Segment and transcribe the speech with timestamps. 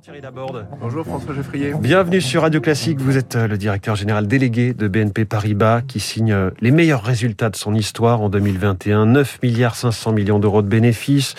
[0.00, 0.66] Bonjour Thierry Laborde.
[0.80, 1.74] Bonjour François Geffrier.
[1.78, 3.00] Bienvenue sur Radio Classique.
[3.00, 7.02] Vous êtes euh, le directeur général délégué de BNP Paribas qui signe euh, les meilleurs
[7.02, 9.04] résultats de son histoire en 2021.
[9.04, 11.34] 9 milliards 500 millions d'euros de bénéfices.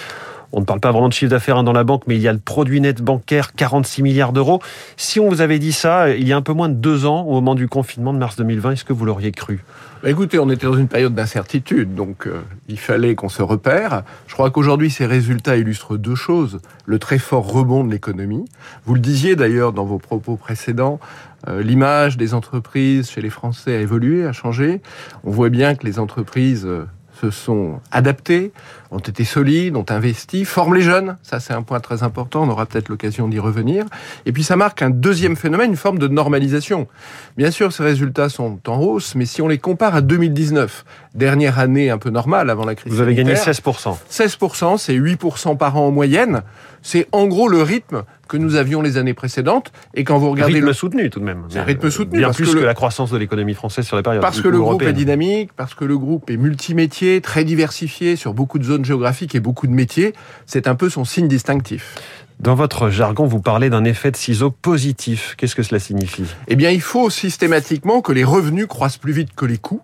[0.54, 2.28] On ne parle pas vraiment de chiffre d'affaires hein, dans la banque, mais il y
[2.28, 4.62] a le produit net bancaire, 46 milliards d'euros.
[4.98, 7.06] Si on vous avait dit ça euh, il y a un peu moins de deux
[7.06, 9.64] ans, au moment du confinement de mars 2020, est-ce que vous l'auriez cru?
[10.04, 14.04] Bah écoutez, on était dans une période d'incertitude, donc euh, il fallait qu'on se repère.
[14.28, 16.60] Je crois qu'aujourd'hui, ces résultats illustrent deux choses.
[16.86, 18.46] Le très fort rebond de l'économie.
[18.86, 21.00] Vous le disiez d'ailleurs dans vos propos précédents,
[21.48, 24.82] euh, l'image des entreprises chez les Français a évolué, a changé.
[25.24, 26.68] On voit bien que les entreprises
[27.22, 28.52] se sont adaptés,
[28.90, 31.18] ont été solides, ont investi, forment les jeunes.
[31.22, 32.44] Ça, c'est un point très important.
[32.44, 33.86] On aura peut-être l'occasion d'y revenir.
[34.26, 36.88] Et puis, ça marque un deuxième phénomène, une forme de normalisation.
[37.38, 41.60] Bien sûr, ces résultats sont en hausse, mais si on les compare à 2019, dernière
[41.60, 43.98] année un peu normale avant la crise Vous avez gagné 16%.
[44.10, 46.42] 16%, c'est 8% par an en moyenne.
[46.82, 49.74] C'est en gros le rythme que nous avions les années précédentes.
[49.94, 51.44] Et quand vous regardez rythme le soutenu tout de même.
[51.54, 52.20] un rythme soutenu.
[52.20, 54.22] Bien plus que, la croissance de l'économie française sur la période.
[54.22, 58.34] Parce que le groupe est dynamique, parce que le groupe est multimétier, très diversifié sur
[58.34, 60.14] beaucoup de zones géographiques et beaucoup de métiers.
[60.46, 61.98] C'est un peu son signe distinctif.
[62.40, 65.36] Dans votre jargon, vous parlez d'un effet de ciseau positif.
[65.38, 66.24] Qu'est-ce que cela signifie?
[66.48, 69.82] Eh bien, il faut systématiquement que les revenus croissent plus vite que les coûts.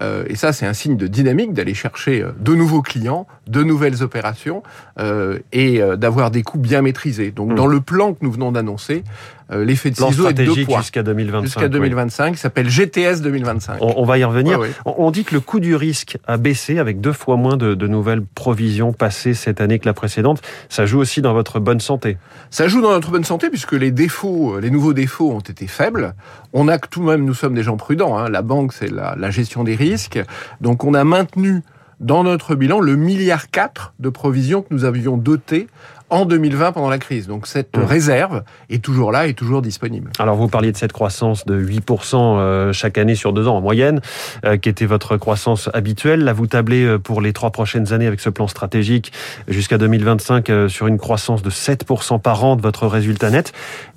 [0.00, 3.62] Euh, et ça, c'est un signe de dynamique d'aller chercher euh, de nouveaux clients, de
[3.62, 4.62] nouvelles opérations
[4.98, 7.30] euh, et d'avoir des coûts bien maîtrisés.
[7.30, 7.72] Donc, dans hmm.
[7.72, 9.04] le plan que nous venons d'annoncer,
[9.50, 10.78] l'effet de ciseau est de deux poids.
[10.78, 11.44] Jusqu'à 2025.
[11.44, 13.78] Jusqu'à 2025, qui s'appelle GTS 2025.
[13.80, 14.60] On, va y revenir.
[14.84, 17.86] On dit que le coût du risque a baissé avec deux fois moins de, de,
[17.86, 20.40] nouvelles provisions passées cette année que la précédente.
[20.68, 22.18] Ça joue aussi dans votre bonne santé.
[22.50, 26.14] Ça joue dans notre bonne santé puisque les défauts, les nouveaux défauts ont été faibles.
[26.52, 28.16] On a que tout de même, nous sommes des gens prudents.
[28.16, 28.28] Hein.
[28.28, 30.20] La banque, c'est la, la gestion des risques
[30.60, 31.62] donc on a maintenu
[32.00, 35.68] dans notre bilan le milliard 4 de provisions que nous avions doté
[36.10, 37.26] en 2020 pendant la crise.
[37.26, 37.84] Donc cette mmh.
[37.84, 40.10] réserve est toujours là et toujours disponible.
[40.18, 43.60] Alors vous parliez de cette croissance de 8% euh, chaque année sur deux ans en
[43.60, 44.00] moyenne,
[44.44, 46.24] euh, qui était votre croissance habituelle.
[46.24, 49.12] Là vous tablez euh, pour les trois prochaines années avec ce plan stratégique
[49.48, 53.52] jusqu'à 2025 sur une croissance de 7% par an de votre résultat net.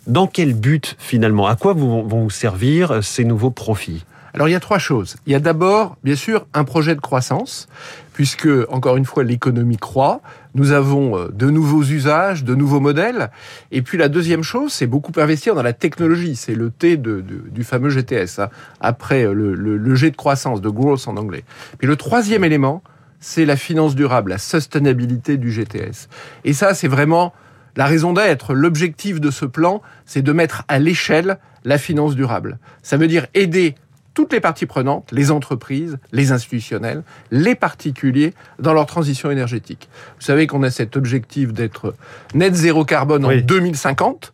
[0.07, 1.47] Dans quel but finalement?
[1.47, 4.03] À quoi vont vous servir ces nouveaux profits?
[4.33, 5.15] Alors il y a trois choses.
[5.27, 7.67] Il y a d'abord, bien sûr, un projet de croissance,
[8.13, 10.21] puisque, encore une fois, l'économie croît.
[10.55, 13.29] Nous avons euh, de nouveaux usages, de nouveaux modèles.
[13.71, 16.35] Et puis la deuxième chose, c'est beaucoup investir dans la technologie.
[16.35, 18.49] C'est le T de, du fameux GTS, hein.
[18.81, 21.43] après euh, le, G de croissance, de growth en anglais.
[21.77, 22.81] Puis le troisième élément,
[23.19, 26.07] c'est la finance durable, la sustainabilité du GTS.
[26.43, 27.33] Et ça, c'est vraiment
[27.75, 32.59] la raison d'être, l'objectif de ce plan, c'est de mettre à l'échelle la finance durable.
[32.81, 33.75] Ça veut dire aider
[34.13, 39.89] toutes les parties prenantes, les entreprises, les institutionnels, les particuliers, dans leur transition énergétique.
[40.19, 41.95] Vous savez qu'on a cet objectif d'être
[42.33, 44.33] net zéro carbone en 2050,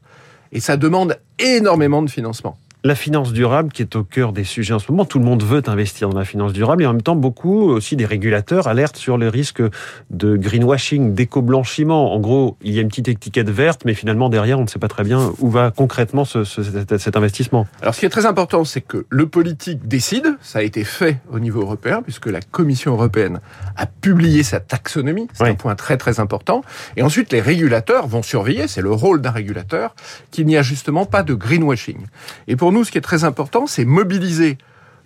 [0.52, 4.74] et ça demande énormément de financement la finance durable qui est au cœur des sujets
[4.74, 5.04] en ce moment.
[5.04, 7.96] Tout le monde veut investir dans la finance durable et en même temps, beaucoup aussi
[7.96, 9.62] des régulateurs alertent sur les risques
[10.10, 12.14] de greenwashing, d'éco-blanchiment.
[12.14, 14.80] En gros, il y a une petite étiquette verte, mais finalement, derrière, on ne sait
[14.80, 17.68] pas très bien où va concrètement ce, cet investissement.
[17.82, 20.38] Alors, ce qui est très important, c'est que le politique décide.
[20.42, 23.42] Ça a été fait au niveau européen, puisque la Commission européenne
[23.76, 25.28] a publié sa taxonomie.
[25.34, 26.64] C'est un point très, très important.
[26.96, 29.96] Et ensuite, les régulateurs vont surveiller, c'est le rôle d'un régulateur,
[30.32, 32.06] qu'il n'y a justement pas de greenwashing.
[32.48, 34.60] Et pour pour nous, ce qui est très important, c'est mobiliser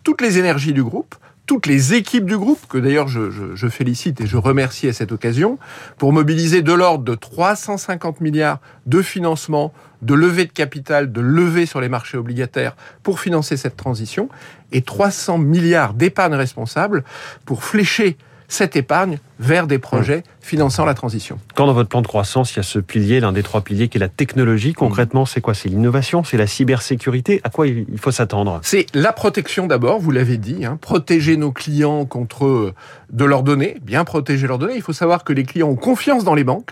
[0.03, 1.16] toutes les énergies du groupe,
[1.46, 5.57] toutes les équipes du groupe, que d'ailleurs je, félicite et je remercie à cette occasion,
[5.97, 11.66] pour mobiliser de l'ordre de 350 milliards de financement, de levée de capital, de levée
[11.66, 14.28] sur les marchés obligataires pour financer cette transition,
[14.74, 17.06] et 300 milliards d'épargne responsable
[17.45, 21.39] pour flécher cette épargne vers des projets finançant la transition.
[21.55, 23.87] Quand dans votre plan de croissance, il y a ce pilier, l'un des trois piliers
[23.87, 25.53] qui est la technologie, concrètement, c'est quoi?
[25.53, 27.41] C'est l'innovation, c'est la cybersécurité?
[27.43, 28.59] À quoi il faut s'attendre?
[28.63, 30.77] C'est la protection d'abord, vous l'avez dit, hein.
[30.81, 32.73] protéger nos clients contre euh,
[33.11, 34.75] de leurs données, bien protéger leurs données.
[34.75, 36.71] Il faut savoir que les clients ont confiance dans les banques.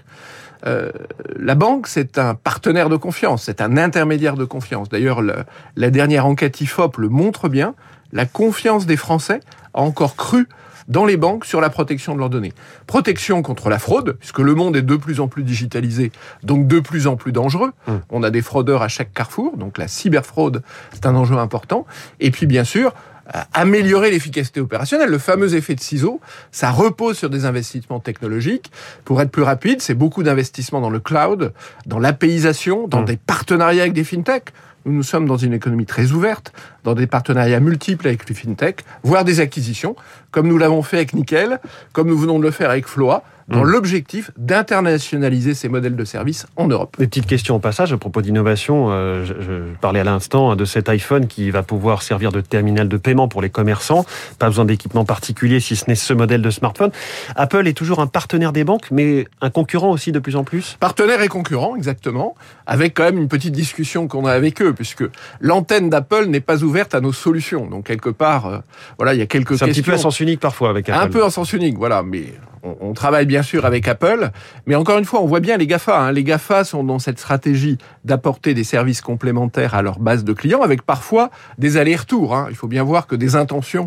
[0.65, 0.91] Euh,
[1.37, 4.90] la banque, c'est un partenaire de confiance, c'est un intermédiaire de confiance.
[4.90, 7.73] D'ailleurs, la dernière enquête IFOP le montre bien.
[8.13, 9.40] La confiance des Français
[9.73, 10.47] a encore cru
[10.87, 12.53] dans les banques sur la protection de leurs données.
[12.87, 16.11] Protection contre la fraude, puisque le monde est de plus en plus digitalisé,
[16.43, 17.72] donc de plus en plus dangereux.
[17.87, 17.93] Mmh.
[18.09, 20.63] On a des fraudeurs à chaque carrefour, donc la cyberfraude,
[20.93, 21.85] c'est un enjeu important.
[22.19, 22.93] Et puis bien sûr,
[23.35, 25.09] euh, améliorer l'efficacité opérationnelle.
[25.09, 26.19] Le fameux effet de ciseau,
[26.52, 28.72] ça repose sur des investissements technologiques.
[29.05, 31.53] Pour être plus rapide, c'est beaucoup d'investissements dans le cloud,
[31.85, 33.05] dans l'APIsation, dans mmh.
[33.05, 34.52] des partenariats avec des fintechs.
[34.85, 39.23] Nous, sommes dans une économie très ouverte, dans des partenariats multiples avec les fintech, voire
[39.23, 39.95] des acquisitions,
[40.31, 41.59] comme nous l'avons fait avec Nickel,
[41.93, 43.70] comme nous venons de le faire avec Floa, dans mmh.
[43.70, 46.96] l'objectif d'internationaliser ces modèles de services en Europe.
[46.99, 48.88] Des petites questions au passage à propos d'innovation.
[48.90, 52.97] Euh, je, parlais à l'instant de cet iPhone qui va pouvoir servir de terminal de
[52.97, 54.05] paiement pour les commerçants.
[54.40, 56.91] Pas besoin d'équipement particulier si ce n'est ce modèle de smartphone.
[57.35, 60.78] Apple est toujours un partenaire des banques, mais un concurrent aussi de plus en plus.
[60.79, 62.35] Partenaire et concurrent, exactement,
[62.66, 65.03] avec quand même une petite discussion qu'on a avec eux, puisque
[65.40, 67.67] l'antenne d'Apple n'est pas ouverte à nos solutions.
[67.67, 68.58] Donc quelque part, euh,
[68.97, 69.66] voilà, il y a quelques questions.
[69.67, 71.03] C'est un petit peu à sens unique parfois avec Apple.
[71.03, 72.26] Un peu à sens unique, voilà, mais
[72.63, 74.29] on, travaille bien sûr avec Apple,
[74.66, 75.99] mais encore une fois, on voit bien les GAFA.
[75.99, 76.11] Hein.
[76.11, 80.61] Les GAFA sont dans cette stratégie d'apporter des services complémentaires à leur base de clients,
[80.61, 82.35] avec parfois des allers-retours.
[82.35, 82.47] Hein.
[82.49, 83.85] Il faut bien voir que des intentions,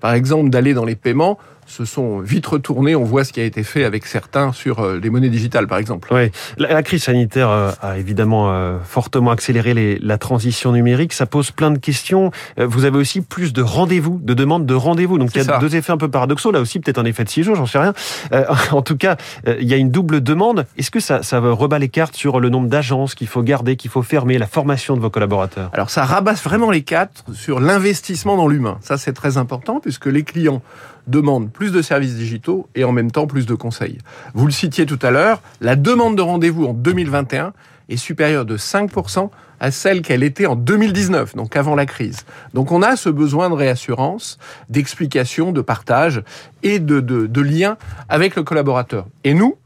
[0.00, 1.38] par exemple, d'aller dans les paiements,
[1.70, 2.96] se sont vite retournés.
[2.96, 5.78] On voit ce qui a été fait avec certains sur euh, les monnaies digitales, par
[5.78, 6.12] exemple.
[6.12, 11.12] Oui, la, crise sanitaire euh, a évidemment euh, fortement accéléré les, la transition numérique.
[11.12, 12.30] Ça pose plein de questions.
[12.58, 15.18] Vous avez aussi plus de rendez-vous, de demandes de rendez-vous.
[15.18, 16.50] Donc il y a deux effets un peu paradoxaux.
[16.50, 17.94] Là aussi, peut-être un effet de six jours, j'en sais rien.
[18.72, 20.66] en tout cas, il y a une double demande.
[20.76, 23.90] Est-ce que ça, ça rebat les cartes sur le nombre d'agences qu'il faut garder, qu'il
[23.90, 25.70] faut fermer, la formation de vos collaborateurs?
[25.72, 28.78] Alors ça rabasse vraiment les cartes sur l'investissement dans l'humain.
[28.80, 30.62] Ça, c'est très important puisque les clients
[31.08, 33.98] demande plus de services digitaux et en même temps plus de conseils.
[34.34, 37.52] Vous le citiez tout à l'heure, la demande de rendez-vous en 2021
[37.88, 42.24] est supérieure de 5% à celle qu'elle était en 2019, donc avant la crise.
[42.54, 44.38] Donc on a ce besoin de réassurance,
[44.68, 46.22] d'explication, de partage
[46.62, 47.76] et de, de, de lien
[48.08, 49.08] avec le collaborateur.
[49.24, 49.56] Et nous,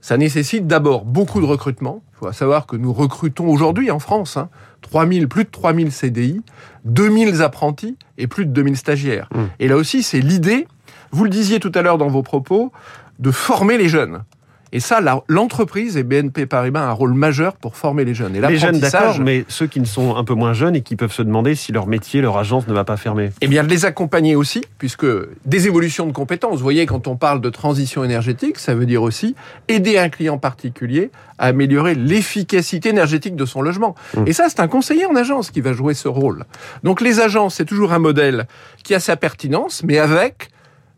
[0.00, 2.00] ça nécessite d'abord beaucoup de recrutement.
[2.30, 4.48] Il faut savoir que nous recrutons aujourd'hui en France hein,
[4.82, 6.42] 3000, plus de 3000 CDI,
[6.84, 9.28] 2000 apprentis et plus de 2000 stagiaires.
[9.34, 9.42] Mmh.
[9.60, 10.66] Et là aussi, c'est l'idée
[11.14, 12.72] vous le disiez tout à l'heure dans vos propos,
[13.20, 14.24] de former les jeunes.
[14.74, 18.34] Et ça, l'entreprise et BNP Paribas a un rôle majeur pour former les jeunes.
[18.34, 20.96] Et les jeunes, d'accord, mais ceux qui ne sont un peu moins jeunes et qui
[20.96, 23.30] peuvent se demander si leur métier, leur agence ne va pas fermer.
[23.40, 25.06] Eh bien, de les accompagner aussi, puisque
[25.46, 26.56] des évolutions de compétences.
[26.56, 29.36] Vous voyez, quand on parle de transition énergétique, ça veut dire aussi
[29.68, 33.94] aider un client particulier à améliorer l'efficacité énergétique de son logement.
[34.16, 34.24] Mmh.
[34.26, 36.46] Et ça, c'est un conseiller en agence qui va jouer ce rôle.
[36.82, 38.48] Donc, les agences, c'est toujours un modèle
[38.82, 40.50] qui a sa pertinence, mais avec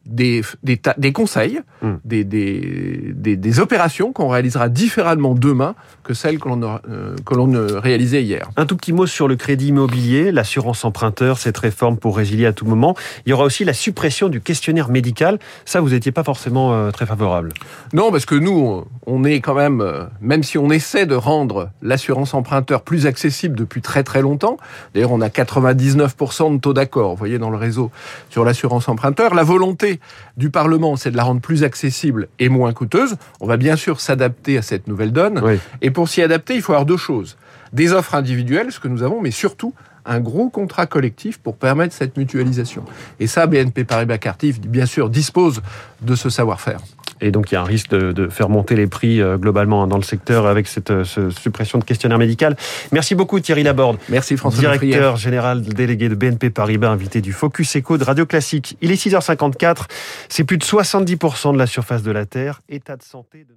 [0.06, 1.94] des, des, des conseils, hmm.
[2.04, 7.80] des, des, des, opérations qu'on réalisera différemment demain que celles que l'on euh, que l'on
[7.80, 8.50] réalisait hier.
[8.56, 12.52] Un tout petit mot sur le crédit immobilier, l'assurance emprunteur, cette réforme pour résilier à
[12.52, 12.94] tout moment.
[13.24, 15.38] Il y aura aussi la suppression du questionnaire médical.
[15.64, 17.50] Ça, vous n'étiez pas forcément euh, très favorable.
[17.92, 21.70] Non, parce que nous, on est quand même, euh, même si on essaie de rendre
[21.82, 24.56] l'assurance emprunteur plus accessible depuis très très longtemps,
[24.94, 27.90] d'ailleurs on a 99% de taux d'accord, vous voyez, dans le réseau
[28.30, 29.95] sur l'assurance emprunteur, la volonté
[30.36, 33.16] du Parlement, c'est de la rendre plus accessible et moins coûteuse.
[33.40, 35.42] On va bien sûr s'adapter à cette nouvelle donne.
[35.82, 37.36] Et pour s'y adapter, il faut avoir deux choses.
[37.72, 39.74] Des offres individuelles, ce que nous avons, mais surtout
[40.06, 42.84] un gros contrat collectif pour permettre cette mutualisation.
[43.18, 45.62] Et ça, BNP Paribas Cartif, bien sûr, dispose
[46.00, 46.80] de ce savoir-faire.
[47.20, 49.86] Et donc il y a un risque de, faire monter les prix euh, globalement hein,
[49.86, 52.56] dans le secteur avec cette, euh, suppression de questionnaire médical.
[52.92, 53.98] Merci beaucoup Thierry Laborde.
[54.08, 54.60] Merci François.
[54.60, 58.76] Directeur général délégué de BNP Paribas, invité du Focus Echo de Radio Classique.
[58.80, 59.86] Il est 6h54.
[60.28, 62.60] C'est plus de 70% de la surface de la Terre.
[62.68, 63.56] État de santé de